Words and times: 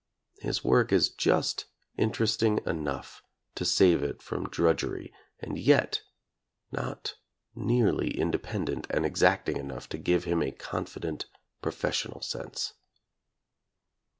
His 0.39 0.63
work 0.63 0.91
is 0.91 1.09
just 1.11 1.65
interesting 1.95 2.59
enough 2.65 3.21
to 3.53 3.63
save 3.63 4.01
it 4.01 4.19
from 4.23 4.49
drudgery, 4.49 5.13
and 5.39 5.59
yet 5.59 6.01
not 6.71 7.17
nearly 7.53 8.09
independent 8.09 8.87
and 8.89 9.05
exacting 9.05 9.57
enough 9.57 9.87
to 9.89 9.99
give 9.99 10.23
him 10.23 10.41
a 10.41 10.53
confident 10.53 11.27
professional 11.61 12.23
sense. 12.23 12.73